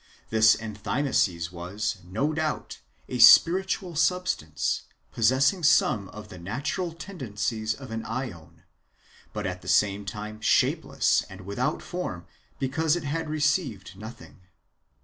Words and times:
This 0.31 0.55
enthymesis 0.55 1.51
was, 1.51 1.97
no 2.03 2.33
doubt, 2.33 2.79
a 3.07 3.19
spiritual 3.19 3.95
substance, 3.95 4.81
possessing 5.11 5.61
some 5.61 6.09
of 6.09 6.29
the 6.29 6.39
natural 6.39 6.91
tendencies 6.91 7.75
of 7.75 7.91
an 7.91 8.01
^on, 8.05 8.63
but 9.31 9.45
at 9.45 9.61
the 9.61 9.67
same 9.67 10.03
time 10.05 10.41
shapeless 10.41 11.23
and 11.29 11.41
without 11.41 11.83
form, 11.83 12.25
because 12.57 12.95
it 12.95 13.03
had 13.03 13.29
received 13.29 13.95
nothing.' 13.95 14.39